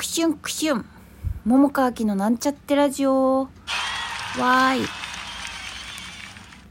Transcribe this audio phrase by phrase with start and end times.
[0.00, 0.86] クシュンクシュン。
[1.44, 3.40] 桃川きのなんちゃってラジオ。
[3.42, 4.86] わーい。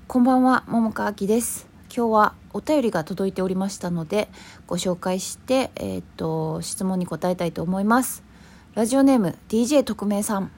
[0.08, 1.68] こんばんは桃川きです。
[1.96, 4.30] 今日はお便りが届いておりましたので
[4.66, 8.24] ご紹介してえーっと質問に答えたいと思います。
[8.74, 10.50] ラジオネーム DJ 特命さん。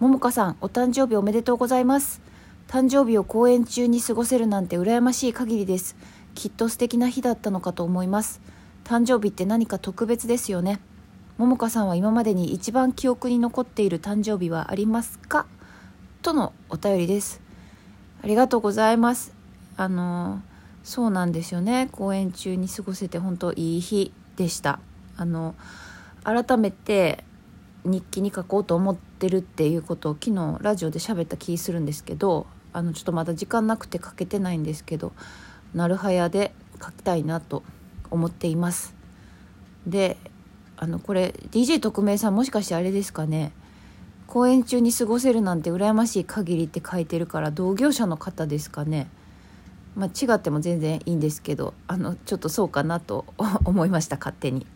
[0.00, 2.20] 桃香さんお誕生日おめでとうございます。
[2.66, 5.94] 誕生日を公演中に過ごせるなんて羨ましい限りです。
[6.34, 8.40] きっと素敵な日だったのかと思います。
[8.82, 10.80] 誕生日って何か特別ですよね。
[11.40, 15.46] 桃香さんは今までに一番記憶に残っている誕生日はありますか？
[16.20, 17.40] とのお便りです。
[18.22, 19.32] ありがとうございます。
[19.78, 20.42] あの
[20.84, 21.88] そうなんですよね。
[21.92, 24.80] 公演中に過ごせて本当いい日でした。
[25.16, 25.54] あの
[26.24, 27.24] 改めて
[27.86, 35.12] 日記に書こうと思ってるっていうことを昨日ラジオで喋った気するんですけどあのちょっとまだ時間なくて書けてないんですけど
[35.72, 36.52] なるはやで
[36.84, 37.62] 書きたいなと
[38.10, 38.94] 思っています。
[39.86, 40.18] で
[40.82, 43.52] あのこれ DJ 特命さんもしかしてあれですかね？
[44.26, 49.08] 公演中に過ごせるなんて羨ましい限りって書いてるから同業者の方ですかね？
[49.94, 53.26] まあ、違っても全然いいんですけどあのちょっとそうかなと
[53.66, 54.66] 思いました勝手に。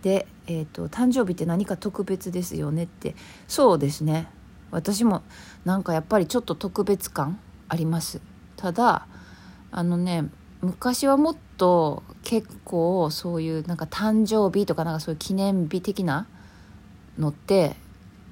[0.00, 3.14] で、えーと「誕生日って何か特別ですよね」って。
[3.48, 4.28] そうですね。
[4.70, 5.22] 私も
[5.66, 7.38] なんかやっぱりちょっと特別感
[7.68, 8.22] あります。
[8.56, 9.06] ただ
[9.70, 10.24] あのね
[10.62, 16.26] 昔はもっと結構そういうなんか誕生日とかなんかそういう記念日的な
[17.18, 17.76] のって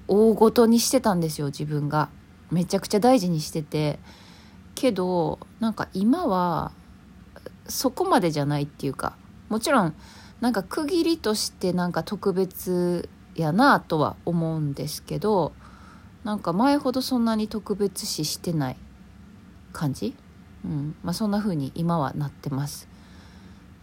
[0.08, 2.08] 大ごとにしてたんですよ自分が。
[2.50, 3.98] めちゃくちゃ大事にしてて。
[4.74, 6.70] けどなんか今は
[7.66, 9.16] そこまでじゃないっていうか。
[9.48, 9.94] もちろん
[10.40, 15.52] なんか区切りとしてなんか特別やなとは思うんですけど
[16.24, 18.76] なんか前ほどそんなに特別視してない
[19.72, 20.14] 感じ？
[20.64, 20.94] うん。
[21.02, 22.88] まあ、そんな風に今はなってます。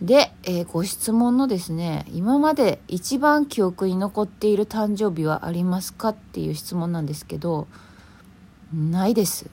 [0.04, 7.68] で、えー、ご質問のですね今まで一番記憶に残っている誕生日はありますかっていう質問なんですけど
[8.74, 9.50] ないです。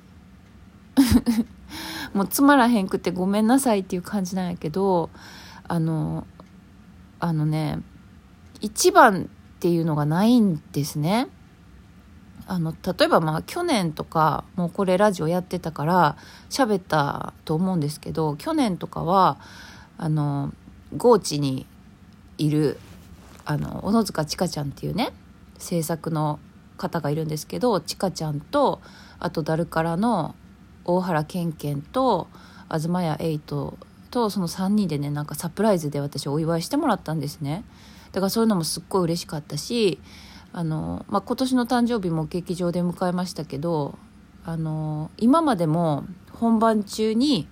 [2.14, 5.10] もうつまらへんくてごめんなさいっていう感じなんやけど
[5.69, 6.26] あの
[7.20, 7.78] あのね
[8.60, 11.28] 一番っていうのがないんですね。
[12.48, 16.16] あの例えばまあ去年とかもうこれラジオやってたから
[16.48, 19.38] 喋ったと思うんですけど去年とかは
[20.03, 20.50] あの
[20.97, 21.66] 高知に
[22.38, 22.78] いる
[23.44, 25.12] あの小野塚千佳ちゃんっていうね
[25.59, 26.41] 制作の
[26.78, 28.81] 方がいるんですけど千佳ちゃんと
[29.19, 30.34] あとダルカラの
[30.87, 32.28] 大原健健と
[32.71, 33.77] 東谷エイト
[34.11, 37.62] とその3人でねなんかサプライズで私お祝いしてもらったんですね。
[38.12, 40.00] だからそういうのもすっごい嬉しかったし
[40.55, 43.99] あの、まあ、今年の誕生日も劇場で迎えましたけど
[44.47, 47.47] あの今までも本番中に、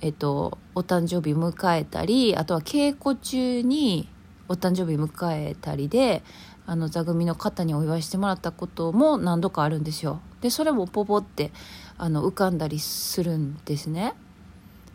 [0.00, 4.08] えっと、お誕生日迎えたりあとは稽古中に
[4.48, 6.22] お誕生日迎えたりで
[6.66, 10.20] あの座組の方にお祝いしてもらったことも何度かあるんですよ。
[10.40, 11.52] でそれもポポって
[11.98, 14.14] あの浮かんだりするんですね。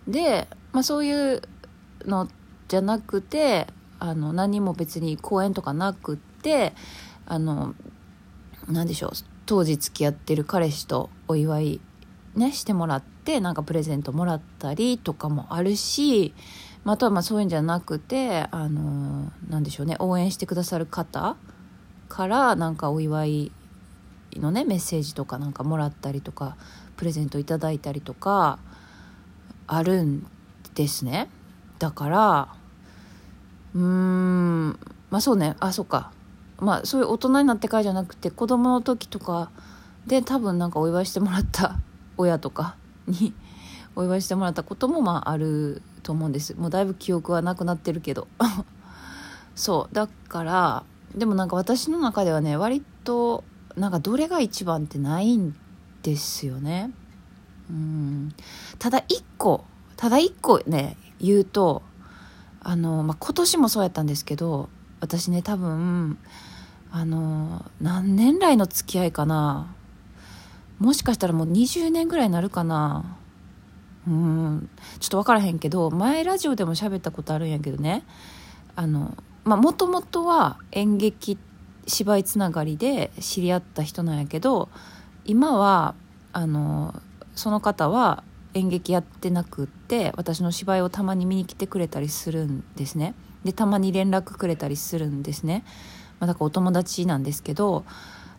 [0.08, 1.42] で、まあ、そういう
[2.06, 2.28] の
[2.68, 3.68] じゃなくて
[4.00, 6.74] あの何も別に公演とかなくって
[7.26, 7.76] あの
[8.68, 9.12] 何でしょう
[9.46, 11.82] 当時付き合ってる彼氏とお祝い
[12.36, 16.34] ねしてもらってなんかプレゼントもらったりとかもあるし
[16.86, 21.36] あとはまあそういうんじゃなくてあの何でしょうね応援してくださる方
[22.10, 23.52] からなんかお祝い
[24.36, 26.58] のねメッセージとかなんかもらったりとか
[26.98, 28.60] プレゼントいただいたりとか
[29.68, 30.28] あるん
[30.76, 31.28] ですね。
[31.80, 32.56] だから
[33.74, 34.80] うーん
[35.10, 36.12] まあそうねあそっか。
[36.60, 39.50] まあそういう大人になってからじゃなくて子供の時とか
[40.08, 41.80] で多分なんかお祝いしてもらった
[42.18, 42.76] 親とか
[43.08, 43.34] に
[43.96, 46.56] お祝いしてもらったこともまああると思うんです。
[46.56, 48.28] もうだいぶ記憶はなくなってるけど。
[49.56, 49.96] そう。
[49.96, 50.84] だから
[51.16, 53.44] でもなんか私の中ではね割と
[53.78, 55.56] なんかどれが一番ってないん
[56.04, 56.92] ですよね。
[57.70, 58.34] うん。
[58.80, 59.64] ただ一個
[59.98, 61.82] ただ一個ね言うと
[62.62, 66.18] あの、まあ、今年もそうやったんですけど私ね多分
[66.92, 69.75] あの何年来の付き合いかな。
[70.80, 73.18] もしかしたらもう20年ぐらいになるかな。
[74.08, 74.70] うん。
[75.00, 78.04] ちょっと分からへんけど前ラジオでも喋ったことあるんやけどね。
[78.76, 81.38] あのまあもともとは演劇
[81.88, 84.70] 芝居つながりで知り合った人なんやけど
[85.24, 85.96] 今は
[86.34, 87.00] あの
[87.36, 88.24] その方は
[88.54, 93.14] 演劇やってなくって私の芝居をたまに見に来てくれたりするんですね。
[93.44, 95.64] でたまに連絡くれたりするんですね、
[96.20, 97.86] まあ、だからお友達なんですけど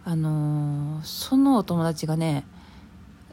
[0.08, 2.44] あのー、そのお友達がね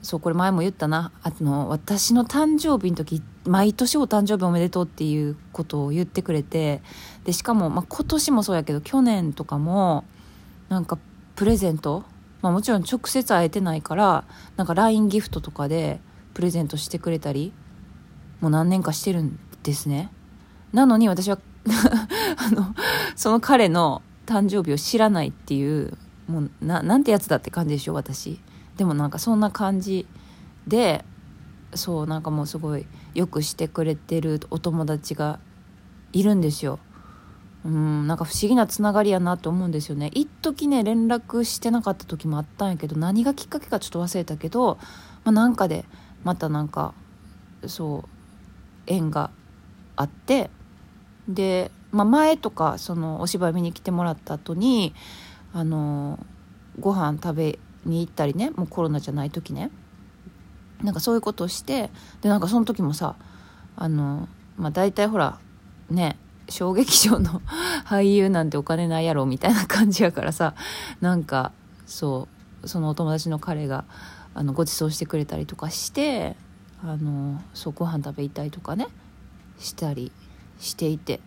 [0.01, 1.11] そうこれ前も言ったな。
[1.21, 6.81] あの私の誕生日の時毎年お誕生日おめでとうっていうことを言ってくれて
[7.25, 10.03] でしかも、まあ、今年もそうやけど去年とかも
[10.67, 10.97] なんか
[11.35, 12.03] プレゼント、
[12.41, 14.25] まあ、もちろん直接会えてないから
[14.57, 16.01] なんか LINE ギフトとかで
[16.33, 17.53] プレゼントしてくれたり
[18.41, 20.11] もう何年かしてるんですね。
[20.73, 21.37] なのに私は
[22.35, 22.75] あの
[23.15, 25.97] その彼の誕生日を知らないっていう
[26.27, 28.39] もうななんてやつだって感じでしょ私。
[28.77, 30.07] でもなんかそんな感じ
[30.67, 31.05] で
[31.75, 35.39] そうなんかもうすごいよくしてくれてるお友達が
[36.11, 36.79] いるんですよ。
[37.65, 40.11] うんなんか不思議なつながりやなと思うんですよね。
[40.13, 44.77] 一時ね連絡してなかった時もあったんやけど何がきっかけかちょっと忘れたけど、
[45.23, 45.85] まあ、なんかで
[46.23, 46.93] またなんか
[47.67, 48.09] そう
[48.87, 49.31] 縁が
[49.95, 50.49] あって
[51.27, 54.93] で、まあ、前とかそのお芝居見に来てもらった後に
[55.53, 56.19] あの
[56.79, 59.69] ご飯食べに行ったりねもうコロナじゃない時ね。
[60.81, 61.89] なんかそういうことをして
[62.21, 63.15] でなんかその時もさ
[63.77, 64.27] あの
[64.57, 65.39] まあ大体ほら
[65.89, 66.17] ね
[66.49, 67.41] 小劇場の
[67.85, 70.55] 俳優なんてお金ないやろみたいな感じやからさ
[70.99, 71.53] なんか
[71.85, 72.27] そ
[72.63, 73.85] うそのお友達の彼が
[74.33, 76.35] あのご馳走してくれたりとかして
[76.83, 78.87] あのそうご飯食べたりとかね
[79.57, 80.11] したり
[80.59, 81.21] していて。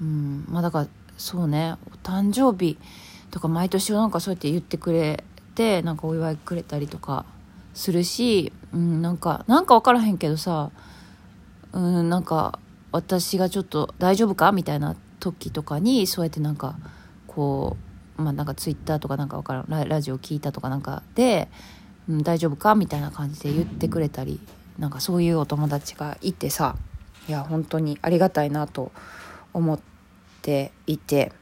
[0.00, 0.86] うんまあだから
[1.16, 2.78] そうねお誕生日
[3.34, 5.24] とか毎年なんかそうやって言ってくれ
[5.56, 7.26] てなんかお祝いくれたりとか
[7.74, 10.70] するし、うん、なんかなんか分からへんけどさ
[11.72, 12.60] うんなんか
[12.92, 14.52] 私がちょっと大丈夫か？
[14.52, 16.76] みたいな時とかにそうやってなんか
[17.26, 17.76] こ
[18.18, 21.48] うまあなんかツイッターとかなんか分からんララジオ聞いたとかなんかで、
[22.08, 22.76] うん、大丈夫か？
[22.76, 24.38] みたいな感じで言ってくれたり
[24.78, 26.76] なんかそういうお友達がいてさ
[27.28, 28.92] いや本当にありがたいなと
[29.52, 29.80] 思っ
[30.42, 31.32] ていて、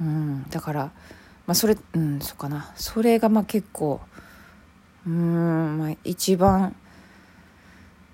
[0.00, 0.92] うん、だから、
[1.50, 2.72] まあ、それうんそうかな。
[2.76, 4.00] それがまあ結構
[5.04, 6.76] うんまあ一番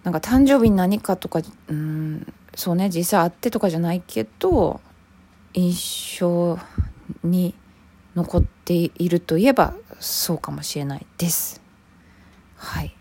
[0.04, 4.80] なんか誕生日に何かとかうんそうね実際会ってとかじゃないけど
[5.52, 6.58] 印象
[7.22, 7.54] に
[8.14, 11.60] 残っているといえばそうかもしれないです。
[12.56, 12.96] はい。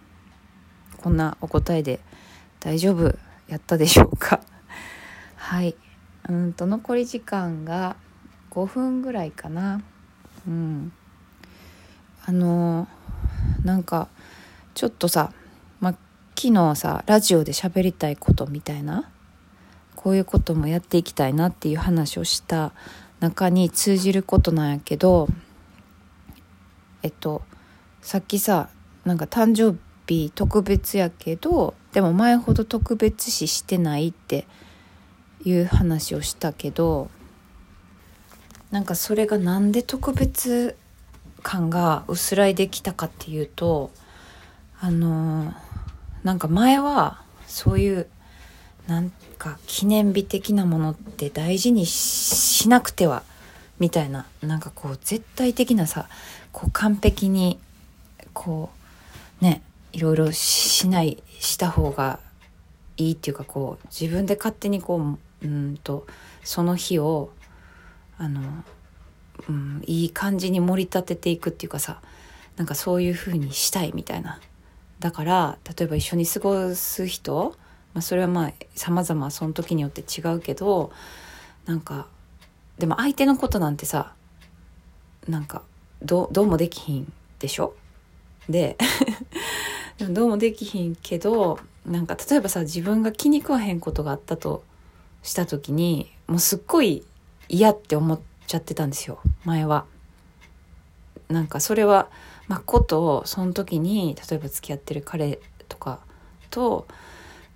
[0.98, 2.02] こんなお答えで
[2.60, 3.18] 大丈夫
[3.48, 4.42] やったでしょうか。
[5.38, 5.78] はい。
[6.28, 7.96] うんと残り時間が
[8.52, 9.81] 5分ぐらいかな。
[10.47, 10.92] うん。
[12.27, 12.88] あの
[13.63, 14.07] なんか
[14.74, 15.31] ちょっとさ、
[15.80, 15.95] ま
[16.36, 19.12] 昨日さラジオで喋りたいことみたいな
[19.95, 22.74] こういうこともやっていきたいなっていう話をした
[23.19, 25.27] 中に通じることなんやけど
[27.03, 27.44] えっと
[28.01, 28.69] さっきさ
[29.03, 29.77] なんか誕生
[30.07, 34.47] 日特別やけどでも前ほど特別視してないって
[35.44, 37.09] いう話をしたけど
[38.72, 40.76] なんかそれがなんで特別
[41.44, 43.92] 感が薄らいできたかっていうと
[44.80, 45.54] あの
[46.24, 48.08] なんか前はそういう
[48.88, 53.24] なんか記念日的なものって大事にしなくては
[53.80, 56.08] みたいななんかこう絶対的なさ
[56.52, 57.60] こう完璧に
[58.34, 58.70] こ
[59.42, 59.62] うね
[59.94, 62.20] いろいろしないした方が
[62.98, 66.08] いいっていうかこう自分で勝手にこううんと
[66.44, 67.30] その日を
[68.18, 68.42] あの、
[69.50, 72.02] うん、いい感じに盛り立てていくっていうかさ
[72.58, 74.40] なんかそういう風にしたいみたいな。
[75.00, 77.56] だから例えば一緒に過ごす人
[77.96, 80.92] まあ、それはまあ様々その時によって違うけど
[81.66, 82.08] なんか
[82.78, 84.14] でも相手のことなんてさ
[85.30, 85.64] なんか
[86.04, 87.74] どどうもできひんでしょ？
[88.50, 88.78] で
[89.98, 94.64] でもどうもできひんけどなんか例えばさ自分が気に食わへんことがあったと
[95.24, 97.06] した時にもうすっごい
[97.49, 99.85] 嫌って思っちゃってたんですよ前は。
[101.30, 102.09] なんかそれは
[102.47, 105.99] まあことその時に例えば付き合ってる彼とか
[106.52, 106.87] と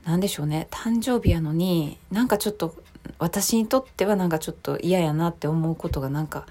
[0.05, 2.75] 何でしょうね誕生日やのになんかちょっと
[3.19, 6.45] 私にとってはなんかちょっと嫌やなって思うことがなんか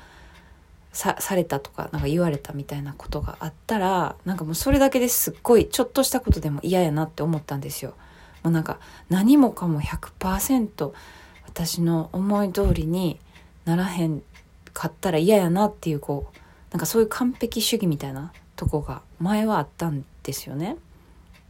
[0.93, 7.95] さされたとかなんか言われたみたいなことがあったらなんかもうそれだけですっごいちょっとしたことでも嫌やなって思ったんですよ。
[8.43, 8.79] もうなんか
[9.09, 10.93] 何もかも100%
[11.47, 13.19] 私の思い通りに
[13.69, 14.23] ならへん
[14.73, 16.39] かったら嫌やなっていうこう
[16.71, 20.77] なんかそういう完璧主義みたいなとこが前はあったんですよね。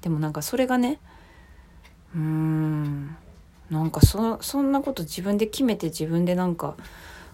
[0.02, 0.98] でもなんかそれがね
[2.14, 3.16] うーん
[3.70, 6.74] なんかそそんなこと自分で決めて自分でなんか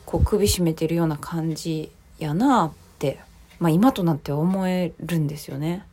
[0.04, 3.20] こう首絞めてるような感じやなって
[3.58, 5.86] まあ今となっては思えるんですよね。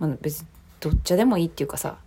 [0.00, 0.46] まあ、別に
[0.80, 1.98] どっちでもいいっていうかさ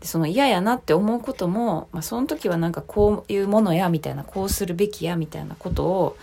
[0.00, 6.16] でその嫌やなって思うことも、まあ、その時はなんかこういうものやみたいなこうするべきやみたいなことを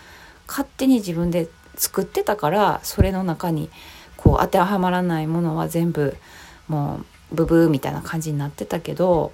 [0.46, 3.68] 勝手に自分で作ってたからそれの中に
[4.16, 6.16] こう当てはまらないものは全部
[6.68, 7.00] も
[7.32, 9.32] うブブーみたいな感じになってたけど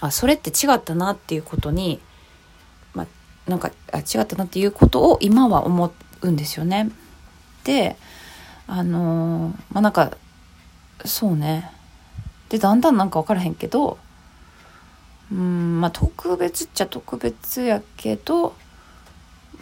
[0.00, 2.00] あそれって違ったなっていうことに、
[2.94, 6.90] まあ、なんかあ違ったなっていうことを今は思うんですよね。
[7.64, 7.96] で
[8.66, 10.16] あのー、まあなんか
[11.04, 11.70] そうね
[12.52, 13.96] でだんだんなんか分からへんけど
[15.32, 18.54] うんまあ特別っちゃ特別やけど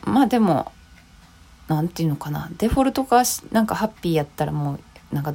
[0.04, 0.72] まあでも
[1.68, 4.80] 何て言うのかなデフォルトがなんかハッピーやったらも
[5.12, 5.34] うなんか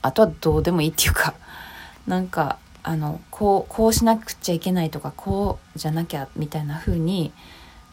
[0.00, 1.34] あとはどうでもいいっていうか
[2.06, 7.32] なんかあのこうこうしなくちゃいけないとかこうじゃなきゃみたいな風に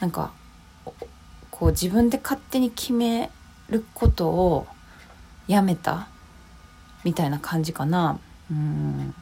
[0.01, 0.29] なんか
[1.50, 3.31] こう自分で勝手に決め
[3.69, 4.67] ることを
[5.47, 6.09] やめた
[7.03, 8.19] みたいな感じかな。
[8.51, 9.13] うん。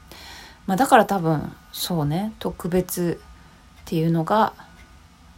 [0.67, 3.19] まあ、だから多分そうね特別
[3.81, 4.53] っていうのが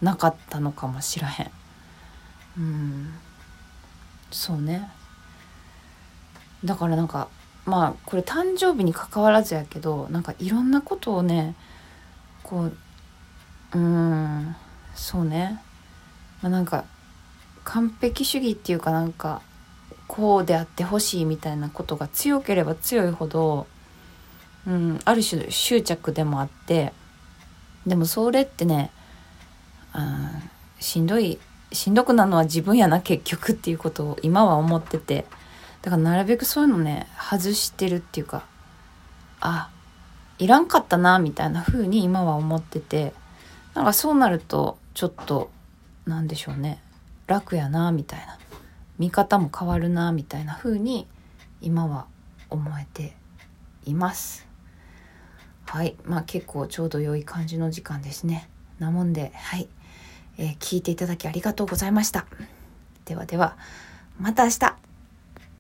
[0.02, 1.52] なかったのかもしらへん。
[2.58, 3.14] うん。
[4.32, 4.90] そうね。
[6.64, 7.30] だからなんか
[7.66, 11.56] まあこれ誕生日にかかわらずやけどなんかいろんなことをね
[12.42, 12.78] こう
[13.76, 14.56] うん
[14.94, 15.62] そうね。
[16.42, 16.86] まあなんか
[17.64, 19.42] 完璧主義っていうかなんか
[20.08, 23.68] こうであってほしいみたいなことが強ければ強いほど、
[24.68, 26.94] うん、ある種執着でもあって
[27.88, 28.92] でもそれってね、
[29.96, 31.40] うん、しんどい
[31.72, 35.26] しんどくなるのは自分やな結局っていうことを今は思ってて
[35.82, 38.46] だからなるべくそういうのね外してるっていうか
[39.42, 39.70] あ
[40.38, 43.14] いらんかったなみたいな風に今は思ってて
[43.74, 45.50] なんかそうなるとちょっと
[46.06, 46.80] なんでしょうね
[47.28, 48.38] 楽やなみたいな。
[49.00, 51.08] 見方も変わるなみたいな風に
[51.62, 52.08] 今は
[52.50, 53.16] 思えて
[53.86, 54.48] います。
[55.66, 55.96] はい。
[56.04, 58.50] まあ結構ちょうど良い感じの時間ですね。
[58.80, 59.68] なもんではい。
[60.38, 62.26] えー、聞いていただきありがとうございました。
[63.06, 63.58] ではでは、
[64.20, 64.83] また明日。